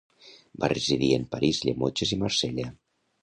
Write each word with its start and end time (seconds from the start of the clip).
Va 0.63 0.69
residir 0.71 1.09
en 1.17 1.27
París, 1.35 1.59
Llemotges 1.69 2.17
i 2.17 2.21
Marsella. 2.25 2.69